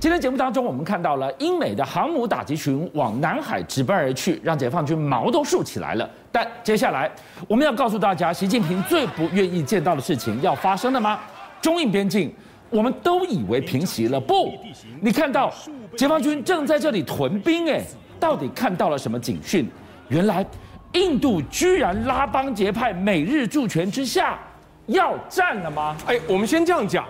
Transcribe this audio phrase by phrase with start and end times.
[0.00, 6.08] 今天节目当中，我们看到了英美的航母打击群往南海直奔而去，让解放军毛都竖起来了。
[6.30, 7.10] 但接下来，
[7.48, 11.18] 我们要告诉大家，习近平最不愿意见到的事情要发生了吗？
[11.60, 12.32] 中印边境，
[12.70, 14.54] 我们都以为平息了，不，
[15.00, 15.52] 你看到
[15.96, 17.82] 解放军正在这里屯兵，哎，
[18.20, 19.68] 到底看到了什么警讯？
[20.06, 20.46] 原来，
[20.92, 24.38] 印度居然拉帮结派，美日助拳之下，
[24.86, 25.96] 要战了吗？
[26.06, 27.04] 哎，我们先这样讲。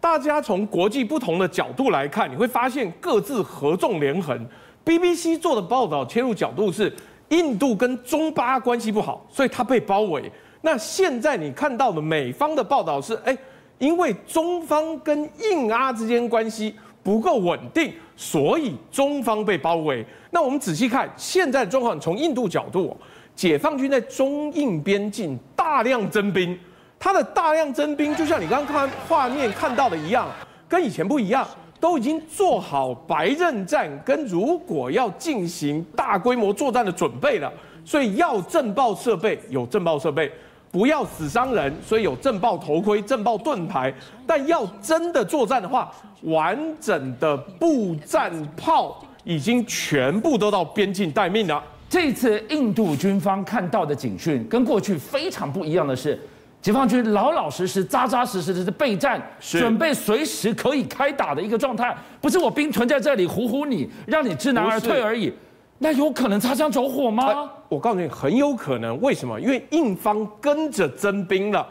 [0.00, 4.46] 大家从国际不同的角度来看，你会发现各自合纵连横。
[4.84, 6.94] BBC 做的报道切入角度是
[7.28, 10.30] 印度跟中巴关系不好，所以它被包围。
[10.62, 13.36] 那现在你看到的美方的报道是，哎，
[13.78, 20.04] 因为中方跟印阿之间关系不够稳定，所以中方被包围。
[20.30, 22.96] 那我们仔细看现在的状况，从印度角度，
[23.34, 26.58] 解放军在中印边境大量增兵。
[26.98, 30.28] 他的大量征兵，就像你刚刚看画面看到的一样，
[30.68, 31.46] 跟以前不一样，
[31.78, 37.52] 都已经做好白刃战跟如果要进行大规模作战的准备了。
[37.84, 40.30] 所以要震爆设备有震爆设备，
[40.70, 43.90] 不要死伤人，所以有震爆头盔、震爆盾牌。
[44.26, 45.90] 但要真的作战的话，
[46.22, 51.64] 完整的步战炮已经全部都到边境待命了。
[51.88, 56.20] 这次印度军方看到的警讯跟过去非常不一样的是。
[56.68, 65.32] 解放军老老实实、扎扎实实的是备战，准备随时可以开打的一个状态，不是我兵屯在这里唬唬你，让你知难而退而已。
[65.78, 67.50] 那有可能擦枪走火吗？
[67.70, 69.00] 我告诉你，很有可能。
[69.00, 69.40] 为什么？
[69.40, 71.66] 因为印方跟着征兵了，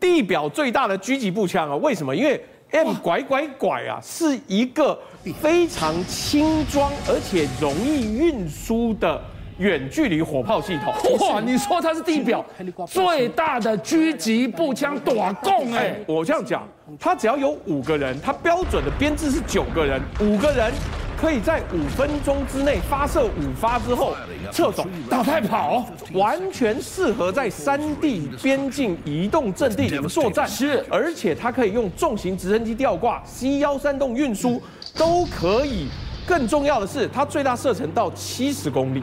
[0.00, 1.76] 地表最大的狙击步枪啊！
[1.76, 2.16] 为什么？
[2.16, 4.98] 因为 M 拐拐拐啊，是一个
[5.40, 9.22] 非常轻装而且容易运输的。
[9.58, 10.92] 远距离火炮系统，
[11.28, 11.40] 哇！
[11.40, 12.44] 你说它是地表
[12.86, 15.96] 最大的狙击步枪，短供哎！
[16.06, 16.66] 我这样讲，
[16.98, 20.72] 它只要有五个人，它标准的编制是九个人，五个人
[21.16, 24.16] 可以在五分钟之内发射五发之后
[24.50, 30.48] 撤走，打太跑，完全适合在山地边境移动阵地里面作战。
[30.48, 34.60] 是，而且它可以用重型直升机吊挂，C 幺三洞运输
[34.96, 35.88] 都可以。
[36.26, 39.02] 更重要的是，它最大射程到七十公里。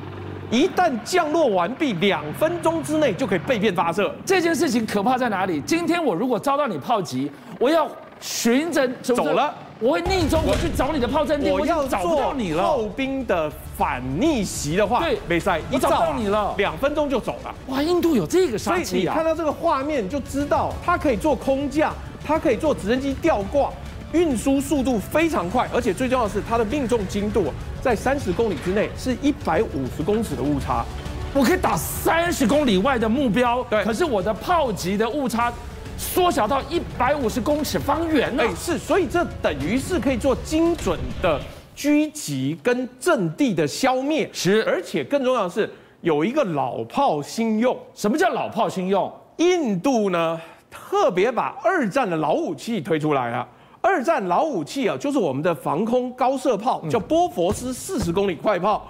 [0.51, 4.13] 一旦降落完毕，两分钟之内就可以备变发射。
[4.25, 5.62] 这件事情可怕在哪里？
[5.62, 7.88] 今天我如果遭到你炮击，我要
[8.19, 12.62] 寻着走了，我会逆中，我去找你的炮阵地，我要找不到你了。
[12.62, 17.56] 炮兵的反逆袭的话，对，没赛，我找不到你了，两分钟就走了。
[17.68, 18.83] 哇，印度有这个杀气啊！
[18.83, 21.94] 所以你看到这个画面就知道，它可以做空降，
[22.25, 23.72] 它可以做直升机吊挂。
[24.14, 27.46] 运输速度非常快，而且最重要的是它的命中精度
[27.82, 30.86] 在三十公里之内是一百五十公尺的误差，
[31.34, 33.64] 我可以打三十公里外的目标。
[33.70, 35.52] 对，可是我的炮击的误差
[35.98, 38.44] 缩小到一百五十公尺方圆了。
[38.44, 41.40] 哎，是，所以这等于是可以做精准的
[41.76, 44.30] 狙击跟阵地的消灭。
[44.34, 45.70] 是，而且更重要的是
[46.02, 47.78] 有一个老炮新用。
[47.94, 49.12] 什么叫老炮新用？
[49.38, 50.40] 印度呢
[50.70, 53.48] 特别把二战的老武器推出来了。
[53.81, 58.88] 二战老武器啊，就是我们的防空高射炮，叫波佛斯四十公里快炮。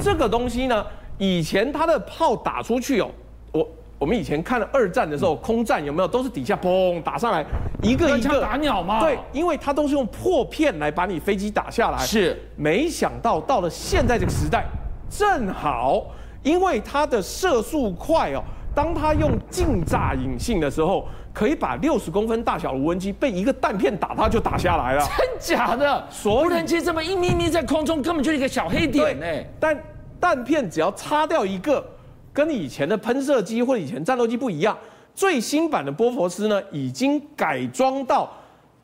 [0.00, 0.86] 这个东西呢，
[1.18, 3.10] 以前它的炮打出去哦，
[3.50, 3.68] 我
[3.98, 7.44] 我们以前看了二战的时候，空战有没有都是底下砰打上来，
[7.82, 9.00] 一个一个打鸟吗？
[9.00, 11.98] 对，因为它都是用破片来把你飞机打下来。
[11.98, 14.64] 是，没想到到了现在这个时代，
[15.10, 16.06] 正好
[16.44, 21.08] 因为它的射速快哦，当它用近炸引信的时候。
[21.38, 25.06] 可以把六十公分大小的无人机被一个弹片打，它就打下来了。
[25.16, 26.04] 真假的？
[26.10, 29.24] 所无人机这么一咪咪在空中，根本就是一个小黑点呢。
[29.60, 29.80] 但
[30.18, 31.86] 弹片只要擦掉一个，
[32.32, 34.76] 跟以前的喷射机或者以前战斗机不一样。
[35.14, 38.28] 最新版的波佛斯呢，已经改装到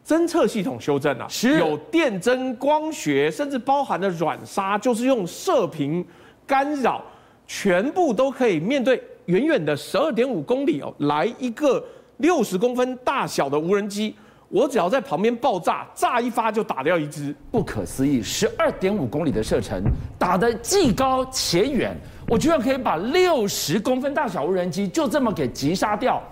[0.06, 6.06] 侦测系统修正了，是有电侦、光学，甚至包含了软杀，就是用射频
[6.47, 7.03] 干扰，
[7.48, 11.84] 全部都可以面对远远的十二点五公里哦，来一个。
[12.19, 14.14] 六十公分大小的无人机，
[14.48, 18.22] 我只要在旁边爆炸，炸一发就打掉一只，不可思议！
[18.22, 19.83] 十二点五公里的射程，
[20.18, 21.97] 打得既高且远，
[22.28, 26.22] 我居然可以把六十公分大小无人机就这么给击杀掉。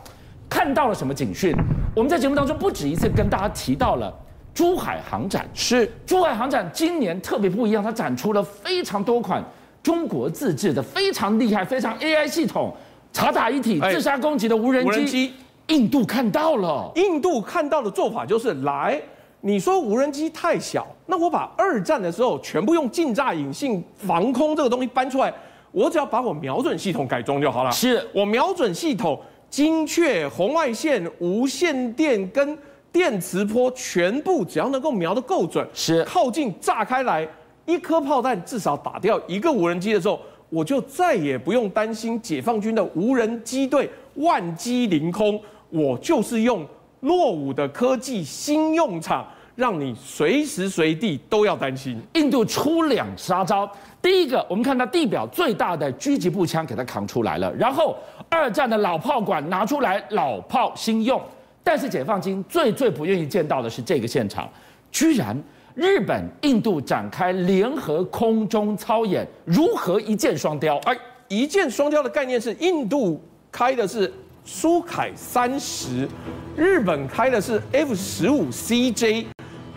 [0.49, 1.55] 看到了什么警讯？
[1.97, 4.13] 我们在节目当中不止一次跟大家提到了
[4.55, 9.43] 珠海航展，是珠海航展今年特别不一样，它展出了非常多款
[9.83, 12.73] 中国自制的非常厉害、非常 AI 系统、
[13.13, 15.33] 察打一体、自杀攻击的无人机。
[15.73, 19.01] 印度看到了，印度看到的做法就是来，
[19.41, 25.33] 你说无人机太小，那我把二战的时候全部用近炸引信防空这个东西搬出来，
[25.71, 27.73] 我只要把我瞄准系统改装就好了。
[27.73, 28.07] 是。
[28.15, 32.59] 我瞄准系统精确、红外线、无线电跟
[32.93, 36.05] 电磁波全部只要能够瞄得够准，是。
[36.05, 37.27] 靠近炸开来，
[37.65, 40.21] 一颗炮弹至少打掉一个无人机的时候，
[40.51, 45.41] 我就再也不用担心解放军的无人机队万机凌空，
[45.73, 46.67] 我就是用
[47.01, 49.27] 落伍的科技新用场，
[49.57, 51.99] 让你随时随地都要担心。
[52.13, 53.69] 印度出两杀招，
[54.03, 57.97] 第一个，我们看到地表最大的狙击步枪给它扛出来了，然后
[58.29, 61.21] 二战的老炮管拿出来，老炮新用。
[61.65, 64.47] 但是解放军最最不愿意见到的是这个现场，
[64.91, 65.41] 居然
[65.75, 70.77] 日本、印度展开联合空中操演，如何一箭双雕？
[70.85, 70.95] 哎，
[71.29, 73.19] 一箭双雕的概念是印度
[73.51, 74.13] 开的是
[74.45, 76.09] 苏凯三十，
[76.57, 79.27] 日本开的是 F 十五 CJ，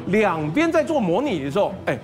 [0.07, 1.97] 两边在做模拟的时候，哎，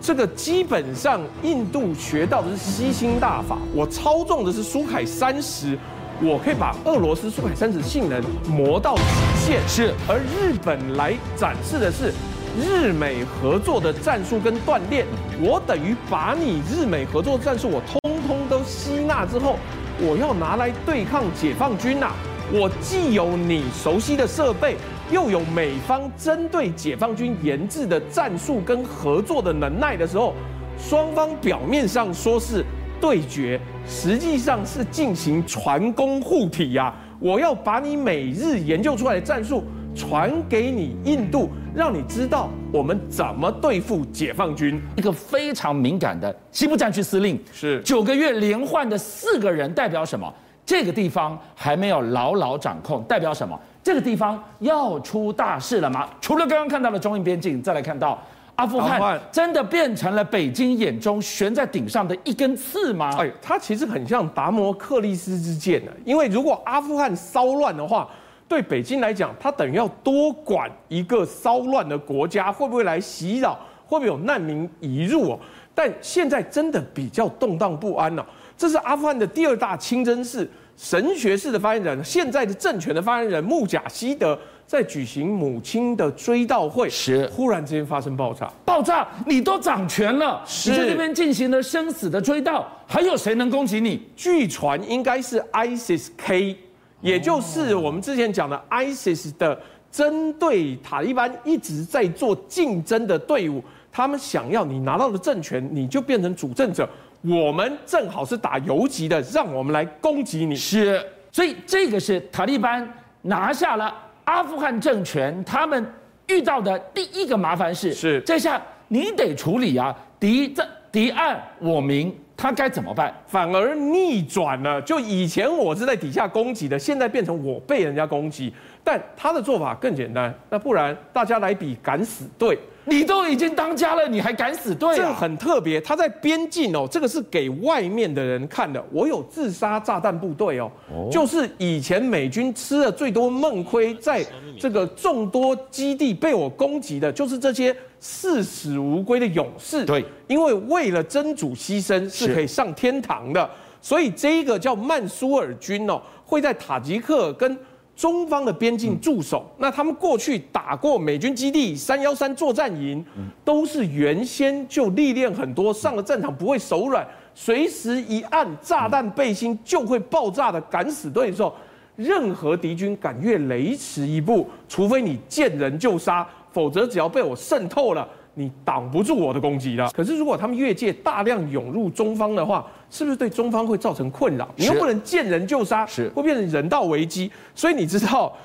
[0.00, 5.78] 这个基本上印度学到的是吸星大法，我操纵的是苏凯三十。
[6.20, 9.94] 我可以把俄罗斯苏凯三十性能磨到极限，是。
[10.08, 12.12] 而日本来展示的是
[12.60, 15.06] 日美合作的战术跟锻炼，
[15.40, 19.54] 我等于把你日美合作战术我通通都吸纳之后，
[20.00, 22.12] 我要拿来对抗解放军呐。
[22.52, 24.76] 我既有你熟悉的设备，
[25.10, 30.34] 又有美方针对解放军研制的战术跟合作的能耐的时候，
[30.78, 32.64] 双方表面上说是。
[33.00, 36.92] 对决实际上是进行传功护体呀！
[37.20, 39.62] 我要把你每日研究出来的战术
[39.98, 44.80] 传给你印度，让你知道我们怎么对付解放军。
[44.96, 50.32] 一个非常敏感的西部战区司令是九个月连换的四个人，代表什么？
[50.64, 53.58] 这个地方还没有牢牢掌控，代表什么？
[53.82, 56.08] 这个地方要出大事了吗？
[56.20, 58.16] 除了刚刚看到的中印边境，再来看到。
[58.54, 63.08] 阿富汗真的变成了北京眼中悬在顶上的一根刺吗？
[63.16, 68.08] 哎，它其实很像达摩克利斯之剑的，因为如果阿富汗骚乱的话，
[68.48, 73.52] 对北京来讲，它等于要多管一个骚乱的国家会不会来袭扰，
[73.86, 75.38] 会不会有难民移入哦？
[75.74, 78.26] 但现在真的比较动荡不安了。
[78.56, 84.36] 这是阿富汗的第二大清真寺神学式的发言人，现在的政权的发言人穆贾希德。
[84.66, 88.52] 在举行母亲的追悼会时，忽然之间发生爆炸。
[88.66, 94.06] 爆炸，你都掌权了，是你在这边进行了生死的追悼，还有谁能攻击你？
[94.14, 96.54] 据传应该是 ISIS-K，
[97.00, 99.58] 也就是我们之前讲的 ISIS 的
[99.90, 103.62] 针对塔利班一直在做竞争的队伍。
[103.90, 106.88] 他们想要你拿到了政权，你就变成主政者。
[107.22, 110.54] 我们正好是打游击的，让我们来攻击你。
[110.54, 112.88] 是，所以这个是塔利班
[113.22, 113.92] 拿下了。
[114.24, 115.84] 阿富汗政权他们
[116.26, 123.12] 遇到的第一个麻烦事，是这下你得处理啊，敌这敌暗我明，他该怎么办？
[123.26, 128.54] 反而逆转了，就以前我是在底下攻击的，现在变成我被人家攻击，
[128.88, 132.58] 但他的做法更简单，那不然大家来比敢死队。
[132.86, 134.96] 你都已经当家了，你还敢死队啊？
[134.96, 138.82] 这很特别，他在边境哦，这个是给外面的人看的。
[138.90, 140.70] 我有自杀炸弹部队哦，
[141.12, 144.24] 就是以前美军吃了最多梦亏，在
[144.58, 149.84] 这个众多基地被我攻击的，就是这些视死如归的勇士。
[149.84, 153.50] 对，因为为了真主牺牲是可以上天堂的，
[153.82, 157.54] 所以这一个叫曼苏尔军哦，会在塔吉克跟。
[157.98, 163.04] 中方的边境驻守，那他们过去打过美军基地三幺三作战营，
[163.44, 171.52] 都是原先就历练很多，上了战场不会手软，随时一按炸弹背心就会爆炸的敢死队的时候，
[171.96, 178.08] 任何敌军敢越雷池一步，除非你见人就杀，否则只要被我渗透了。
[178.34, 179.90] 你挡不住我的攻击了。
[179.90, 184.48] 可是如果他们越界大量涌入中方的话，是不是对中方会造成困扰？
[184.56, 187.30] 你又不能见人就杀，是会变成人道危机。
[187.54, 188.36] 所以你知道，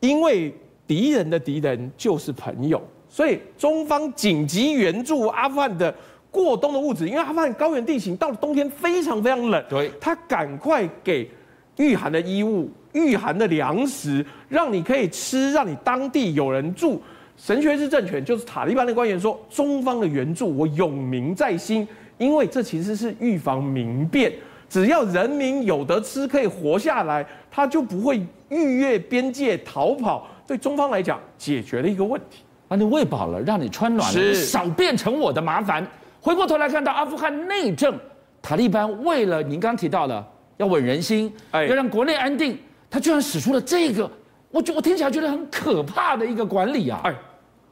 [0.00, 0.54] 因为
[0.86, 5.94] 敌人的敌人就是朋友，所以中方紧急援助阿富汗的
[6.30, 11.28] 过冬的物资，因为阿富汗高原地形到了冬天非常非常冷，对，他赶快给
[11.76, 17.00] 御寒的衣物、御寒的粮食，让你可以吃，让你当地有人住。
[17.36, 21.86] 神学士政权就是塔利班的官员说，中方的援助我永铭在心，
[22.18, 24.32] 因为这其实是预防民变，
[24.68, 28.20] 只要人民有得吃，可以活下来，他就不会
[28.50, 30.26] 逾越边界逃跑。
[30.46, 35.86] 对中方来讲，解决了一个问题，把你喂饱了，让你穿暖了，少变成我的麻烦。
[36.20, 37.94] 回过头来看到阿富汗内政，
[38.42, 42.58] 塔利班为了您刚提到的要稳人心，要让国内安定，
[42.90, 44.10] 他居然使出了这个，
[44.50, 47.02] 我觉我听起来觉得很可怕的一个管理啊，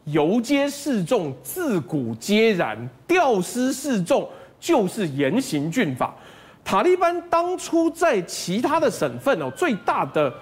[0.05, 2.77] 游街示众，自古皆然；
[3.07, 6.15] 吊丝示众，就是严刑峻法。
[6.65, 10.33] 塔利班当初在其他的省份哦，最大的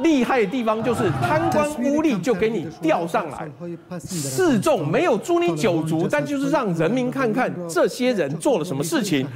[0.00, 3.50] 厉害的地方就是贪官污吏就给你调上来，
[3.98, 9.26] 示众没有诛你九族，但就是让人民看看这些人做了什么事情。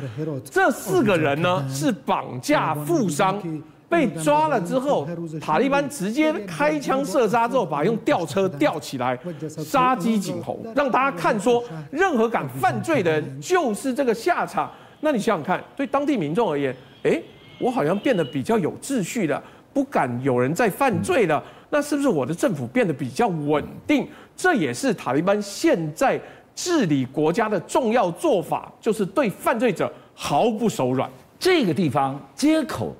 [0.44, 3.42] 这四个人呢是绑架富商，
[3.90, 5.06] 被抓了之后，
[5.40, 9.18] 塔利班直接开枪射杀之后，把用吊车吊起来，
[9.48, 14.70] 杀鸡儆猴，让大家看说，任何敢犯罪的人就是这个下场。
[15.00, 17.20] 那你想想看，对当地民众而言，诶，
[17.58, 19.42] 我好像变得比较有秩序了。
[19.72, 24.08] 不敢有人再犯罪了，那是不是我的政府变得比较稳定？
[24.36, 26.20] 这也是塔利班现在
[26.56, 31.08] 治理国家的重要做法，就是对犯罪者毫不手软。
[31.38, 32.92] 这个地方街口，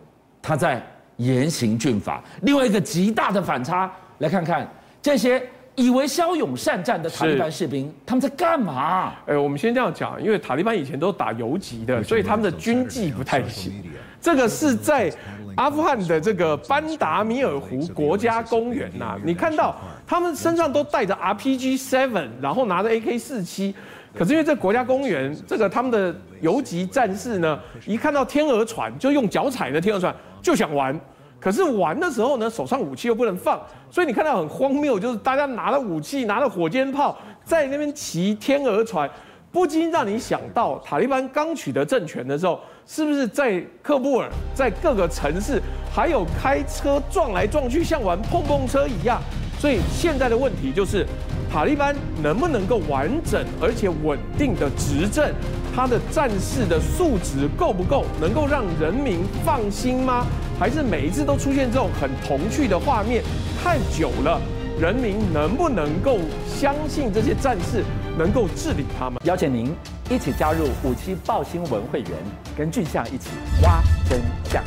[0.42, 0.82] 他在
[1.16, 2.22] 严刑峻法。
[2.42, 4.68] 另外一个极大的反差，来看看
[5.02, 5.42] 这些
[5.74, 9.12] 以为骁勇善战的塔利班士兵，他们在干嘛？
[9.26, 13.72] 哎，我们先这样讲，因为塔利班以前都打游击的，所以他们的军纪不太行。
[14.20, 15.12] 这个是在。
[15.56, 19.74] 阿富汗的这个班达米尔湖国家公园呐，你看到
[20.06, 23.74] 他们身上都带着 RPG Seven，然后拿着 AK 四七
[24.16, 30.98] 可是因为这国家公园，这个他们的游击战士呢，一看到天鹅船就用脚踩的天鹅船就想玩，
[31.38, 39.08] 可是玩的时候呢，手上武器又不能放，所以你看到很荒谬，就是大家拿了武器，拿了火箭炮，在那边骑天鹅船。
[39.52, 45.60] 不禁让你想到，塔利班刚取得政权的时候，是不是在喀布尔，在各个城市，
[45.92, 49.20] 还有开车撞来撞去，像玩碰碰车一样？
[49.58, 51.04] 所以现在的问题就是，
[51.52, 55.34] 塔利班能不能够完整而且稳定的执政？
[55.80, 60.26] 他的战士的素质够不够，能够让人民放心吗？
[60.58, 63.24] 还是每一次都出现这种很童趣的画面？
[63.64, 64.38] 太久了，
[64.78, 67.82] 人民能不能够相信这些战士？
[68.18, 69.74] 能够治理他们，邀请您
[70.10, 72.10] 一起加入五七报新闻会员，
[72.54, 73.30] 跟俊相一起
[73.62, 74.20] 挖真
[74.52, 74.62] 相。